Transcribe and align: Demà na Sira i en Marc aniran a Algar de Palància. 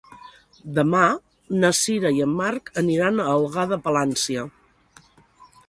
Demà 0.77 1.01
na 1.63 1.69
Sira 1.81 2.11
i 2.21 2.25
en 2.27 2.33
Marc 2.39 2.71
aniran 2.85 3.21
a 3.21 3.29
Algar 3.37 3.67
de 3.75 3.79
Palància. 3.89 4.49